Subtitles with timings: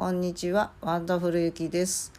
[0.00, 2.10] こんにちはワンダフルゆきです。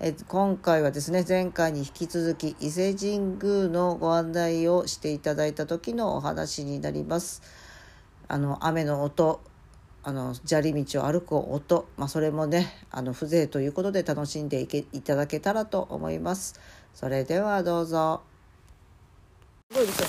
[0.00, 7.42] え今回はですね前回に引き続き伊勢神宮のご案内をしていただいた時のお話になります。
[8.26, 9.40] あの雨の音
[10.02, 16.58] あの砂利道を歩く音、まあ、それもねあの風情ということで楽しんでいけいただけたらと思います。
[16.92, 18.22] それではどうぞ。
[19.72, 20.06] どうでしょう？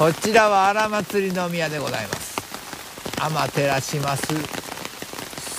[0.00, 0.12] はい。
[0.12, 2.36] こちらは荒祭りの宮でございます。
[3.20, 4.67] 天照ます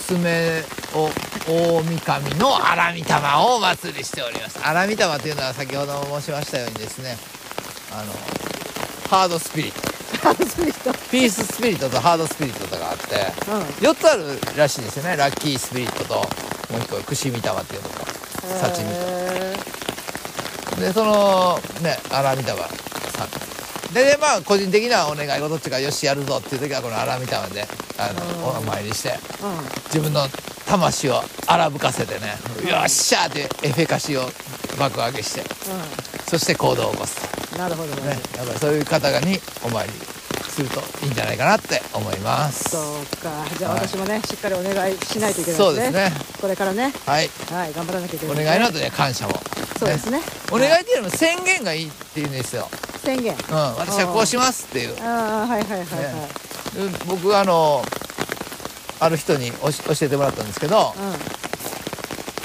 [0.10, 0.64] すめ
[0.96, 1.06] お
[1.48, 3.04] 大神の荒御霊
[3.46, 4.60] をお祭りしております。
[4.64, 7.16] 荒御霊というのは先ほど申しましたようにですね
[7.92, 8.12] あの
[9.08, 9.82] ハードスピリット。
[10.28, 10.94] ハードスピリット。
[11.12, 13.16] ピーススピリットとハードスピリットとかあって
[13.52, 13.62] うん。
[13.88, 14.24] 4つある
[14.58, 15.16] らしいですよね。
[15.16, 18.06] ラッキースピリットともう一個串御霊っていうのと
[18.66, 19.54] 幸御へ
[20.80, 22.58] でそのね荒御霊さん
[23.94, 29.14] ででまあ個人的なお願い事っていうかよしやるぞっていう時はこの荒御霊であのお参りして
[29.86, 30.28] 自分の
[30.68, 32.28] 魂を荒ぶかせてね
[32.70, 34.22] よっしゃーってエフェカシを
[34.78, 35.42] 爆上げして
[36.30, 38.12] そして行動を起こすうんなるほどとね。
[38.12, 39.94] ねやっぱりそういう方がにお参り
[40.50, 42.70] するといいんじゃないかなって思います。
[42.70, 43.46] そうか。
[43.58, 43.82] じゃあはい。
[43.88, 46.12] 私もねしっかりお願いしないといけないそうですね。
[46.40, 46.94] これからね。
[47.06, 47.30] はい。
[47.52, 49.34] はい頑張らなきゃいけないお願いの後には感謝も
[49.80, 50.22] そうですね。
[50.52, 52.70] お願いっていうよりも宣言がいいっていうんですよ
[53.10, 53.34] 宣言。
[53.34, 53.56] うん。
[53.78, 54.96] 私はこうしますっていう。
[55.02, 56.14] ああはいはいはいはい。
[56.78, 57.82] うん僕あの
[59.00, 59.70] ある人に教
[60.02, 60.94] えてもらったんですけど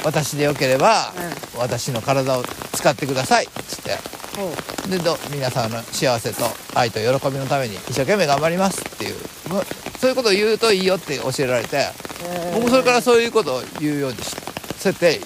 [0.05, 1.13] 私でよければ、
[1.59, 3.99] 私の体を使ってくださいっつって。
[4.89, 9.15] でど皆さんの幸せと愛と喜びのために一生懸命頑張りますっていう。
[10.01, 11.87] そういうことを言うといいよって教えられて
[12.27, 12.59] えー。
[12.59, 14.37] 僕それからそういうことを言うようにし
[14.79, 15.21] そうやって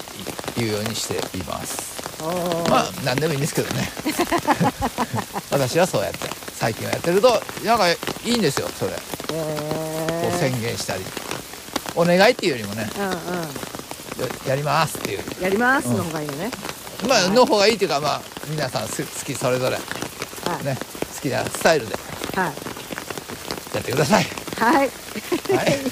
[0.56, 1.87] 言うようにしています
[2.68, 3.90] まあ何でもいいんですけどね。
[5.50, 6.28] 私はそうやって。
[6.58, 8.90] 最近はやってるとなんかいいんですよそれ。
[8.92, 8.98] こ
[9.32, 11.04] えーう宣言したり。
[11.94, 12.90] お願いっていうよりもね。
[12.96, 13.12] うんうん。
[13.14, 13.16] や
[14.48, 15.20] やりますっていう。
[15.40, 16.50] やりますうんの方がいいのね。
[17.06, 17.30] まあはい。
[17.30, 19.76] の方がいいっていうかまあ皆さんす好きそれぞれ。
[19.76, 19.80] は
[20.60, 20.64] い。
[20.64, 20.76] ね。
[21.14, 21.94] 好きなスタイルで。
[22.34, 22.52] はい。
[23.74, 24.26] やってください。
[24.58, 24.76] はい。
[24.76, 24.90] はい。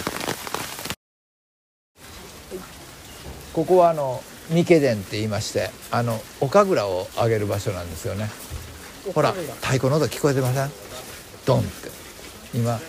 [3.52, 8.30] ここはあの三毛殿って言いましてあのお神楽をあげる場所なんですよね。
[9.14, 10.70] ほら太鼓の音聞こえてません？
[11.44, 11.90] ドンって。
[12.54, 12.80] 今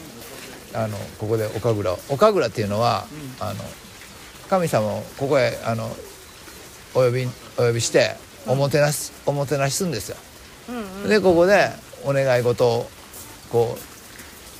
[0.73, 1.99] あのここでお神楽を。
[2.09, 3.05] お神楽っていうのは、
[3.39, 3.63] あの
[4.49, 5.89] 神様をここへあの
[6.93, 8.15] お呼びお呼びして
[8.47, 10.17] おもてなし、おもてなしするんですよ。
[10.69, 11.09] うんうん。
[11.09, 11.69] でここで
[12.03, 12.89] お願い事を
[13.51, 13.77] こ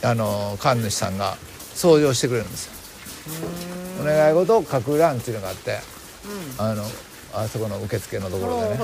[0.04, 1.38] うあの神主さんが
[1.74, 2.74] 掃除をしてくれるんですよ。
[4.02, 5.80] お願い事を書く欄っていうのがあって
[6.58, 6.84] あの
[7.34, 8.78] あそこの受付のところでね。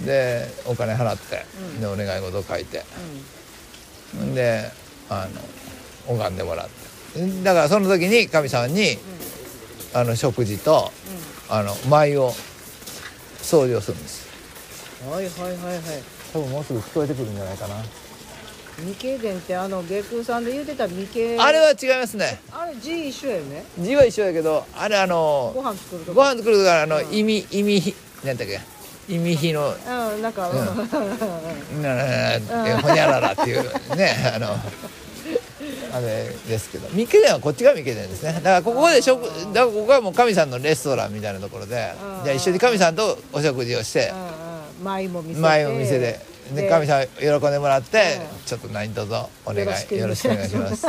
[0.00, 1.44] でお金払って、
[1.74, 1.80] うん。
[1.80, 2.84] でお願い事を書いて。
[4.34, 4.70] で
[5.10, 5.26] あ
[6.08, 6.68] の拝んでもらっ
[7.14, 7.42] て。
[7.42, 8.98] だからその時に神様に、
[9.94, 10.92] あの食事と
[11.48, 12.32] あの舞を
[13.40, 14.26] 掃除をするんです。
[15.04, 15.82] うんはいはいはいはい。
[16.32, 17.76] 多分もうすぐ聞こえてくるんじゃないかな
[18.78, 22.40] 未経伝ってあの下空さんで言うてた未経あれは違いますね。
[22.52, 23.64] あれ字一緒やよね。
[23.78, 27.14] 字は一緒だけどあれあのご飯作るとご飯作るからあのうん。
[27.14, 27.94] 意味意味
[28.24, 28.60] 何だっけ？
[29.08, 29.72] 意味比のう
[30.18, 30.58] んなんか、うん。
[30.58, 30.62] う
[31.78, 31.82] ん。
[31.82, 33.62] ななほにゃららっていう
[33.96, 34.48] ねあの
[35.92, 40.50] あれですけど三毛殿はこっちが三毛殿ですねだからここで食だからここはもう神さん。
[40.50, 42.24] のレストランみたいなところでうん。
[42.24, 42.94] じゃあ一緒に神さん。
[42.96, 44.12] とお食事をして
[44.82, 45.98] 舞も見せて前を店
[46.54, 48.44] でで神さん喜んでもらってうん。
[48.44, 49.12] ちょっと何卒
[49.44, 50.32] お願いよろしく。
[50.32, 50.86] お願いします。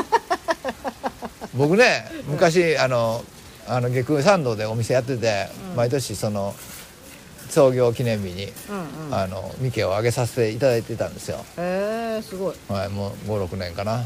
[1.56, 3.24] 僕ね昔あの
[3.68, 6.56] あの下空参道でお店やってて毎年その
[7.50, 9.16] 創業記念日にうんうん。
[9.16, 12.56] あの三毛をあげさせていただいてたんですよ、へえすごい。
[12.68, 13.96] はい、もう56年かな。
[13.96, 14.02] うん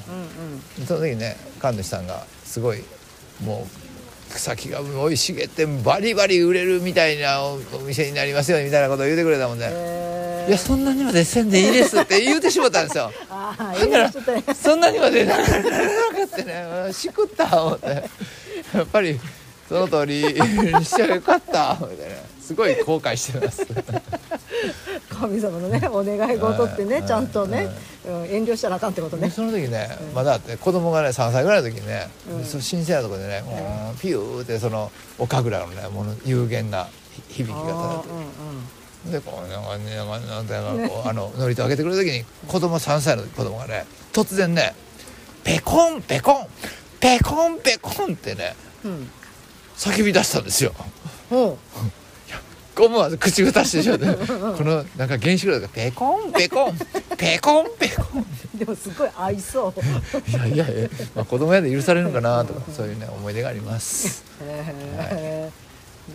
[0.80, 0.86] うん。
[0.86, 2.84] その時ね神主さんがすごい
[3.44, 13.12] もう草木が生い茂ってバリバリ売れるみたいなおお店になりますよみたいなことを言うてくれたもんで、へえいやそんなにまでせんでいいですって言うてしまったんですよ。
[13.30, 15.60] ああいいねちょっとねそんなにまでな らなか
[16.26, 17.88] ったねしくった思って。
[18.74, 19.20] やっぱり
[19.68, 23.66] その通りにしちゃよかったみたいなすごい後悔してます。
[25.10, 27.70] 神様のねお願い事ってねはいちゃんとね、
[28.06, 29.32] うん、遠慮したらあかんってことでね。
[29.32, 32.46] その時ね、まだあって子供がね3歳ぐらいの時にね、うん。
[32.46, 33.44] その新鮮なところでね、
[33.94, 36.88] うん、ピューってそのお神楽のねもの有限な
[37.30, 38.22] 響きがあ漂っあてうな
[39.20, 39.32] んか
[39.78, 44.74] ねなんかなんてなんかこうあの祝詞を上げてくる時に子供3歳の子供がね突然ね
[45.44, 46.48] ペコンペコン
[47.00, 48.56] ペコンペコンってね
[48.86, 49.10] うん。
[49.78, 50.74] 叫び出したんですよ。
[51.30, 51.58] ほ
[52.80, 56.86] 思わず口蓋してしまってこのなんか原子力がペコンペコンペ
[57.18, 58.26] ペコンペコン。
[58.58, 60.30] でもすごい合いそう。
[60.30, 64.24] いやいやいや、まあ、子供やで許されるのかなとかそういうね思い出があります。
[64.42, 65.21] へー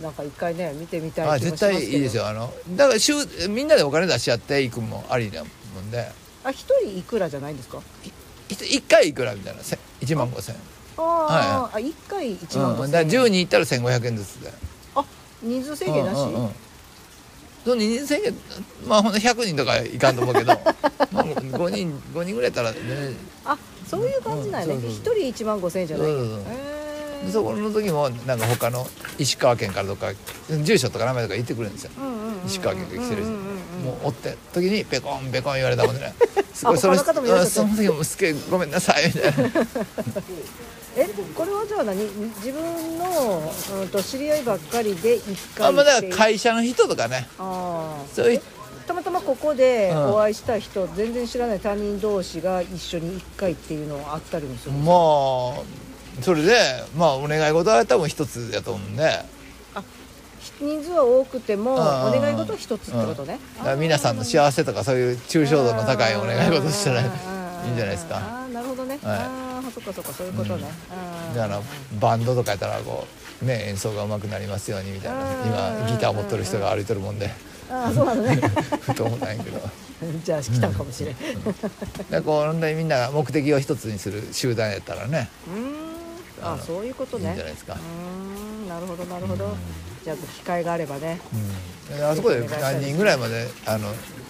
[0.01, 2.27] なんか一回ね見てみたいあ絶対いいですよ。
[2.27, 3.13] あのだから週
[3.49, 5.47] みんなでお金出し合って行くもありなも
[5.81, 6.11] んで。
[6.43, 7.81] あ一人いくらじゃないんですか？
[8.49, 9.63] い1回いくらみたいな。
[9.63, 10.57] せ1万5000円。
[10.99, 14.53] あー、あ一回一万五うん、だから千円、10人行ったら1500円ずつで。
[14.95, 15.05] あ
[15.43, 16.51] 人数制限なし、うんうんうん。
[17.63, 18.35] その人数制限
[18.87, 20.47] まあほんと100人とかいかんと思うけど。
[21.11, 22.77] まあ5人5人ぐらいやったらね。
[23.45, 23.57] あ
[23.89, 24.73] そういう感じなんやね。
[24.75, 26.07] うんそう一そう人一万五千円じゃない。
[26.07, 26.39] そうそうそう。
[26.39, 26.76] へー
[27.31, 28.87] そこの時もなんか他の
[29.17, 30.11] 石川県からとか
[30.49, 31.91] 住所とか名前とか言ってくれるんですよ。
[31.97, 33.15] うんうんうんうん石川県が来てる人。
[33.15, 36.13] うんうんうんうんもうおって時にペコンペコン言われたもんね。
[36.51, 39.33] すごいあその他のその時もすげえごめんなさいみたいな。
[40.97, 41.95] えこれはじゃあ何？
[42.37, 47.27] 自分の、うん、と知り合いばっかりで一回あまあだから会社の人とかね。
[47.37, 48.41] そういう
[48.87, 50.13] たまたまここでうん。
[50.15, 54.91] お会いした人、全然知らない他人同士が一緒に一回っていうのはあったりもするんですか？
[54.91, 55.63] まあ
[56.21, 59.37] それでまあお願い事は多分一つやと思うんで。
[60.59, 67.03] 人数は多くてもおうん願い事は一つってことね、だから皆さんの幸せとかそういう抽象度の高いお願い事したらい。
[67.67, 68.17] いいんじゃないですか。
[68.17, 71.35] ああなるほどね、ああそっかそっかそういうことね、あー。
[71.35, 71.61] だから
[71.99, 73.05] バンドとかやったらこ
[73.41, 75.19] うね演奏が上手くなりますようにみたいな。
[75.43, 77.29] 今ギター持ってる人が歩いてるもんで。
[77.69, 78.35] ああそうなのね。
[78.81, 79.59] ふと思ったんやけど。
[80.23, 81.13] じゃあ来たかもしれん。
[81.13, 81.17] う
[82.09, 85.29] でこう本当にみんなが目的を一つにする集団やったらね。
[85.49, 85.86] ーん
[86.41, 89.55] あそういうこといいねんじゃないですか、うーんなるほどなるほど、
[90.03, 91.19] じゃあ機会があればね。
[91.89, 93.87] うん、であそこで何人ぐらいまであの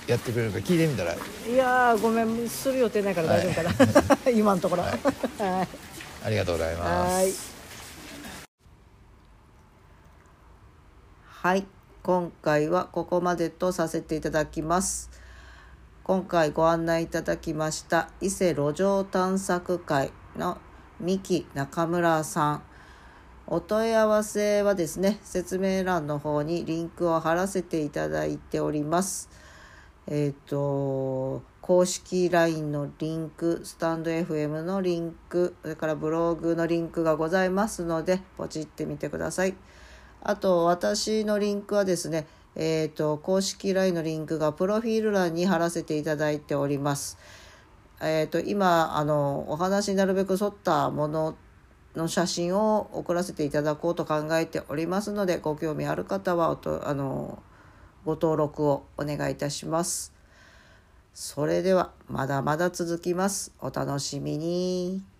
[0.07, 1.13] やってくれるか聞いてみたら。
[1.13, 1.17] い
[1.55, 4.83] やーごめんする予定ないから大丈夫かな、 今のところ。
[4.83, 4.99] ははい。
[4.99, 5.67] い
[6.25, 7.13] ありがとうございます。
[7.13, 7.57] はい
[11.47, 11.65] はい。
[12.03, 15.09] 今回はここまでとさせていただきます。
[16.03, 20.57] 今回ご案内いただきました伊勢路上探索会の
[20.99, 22.63] 三木中村さん。
[23.45, 29.29] お問い合わせはですね説明欄の方にリンクを貼らせていただいております。
[30.07, 39.55] えっ、と公式 LINE のリンクスタンド FM のリンクそれからブログのリンクがございますのでポチってみてください。
[40.23, 47.19] あと私のリンクはですねえっ、と公式 LINE のリンクがプロフィール欄に貼らせていただいております。
[48.01, 51.35] えー、と今あのお話になるべく沿ったもの
[51.95, 57.41] の写真を送らせていただこうと考えておりますのでご興味ある方はおとあの
[58.05, 60.13] ご登録をお願いいたします。
[61.13, 63.51] それではまだまだ続きます。
[63.59, 65.16] お楽しみに。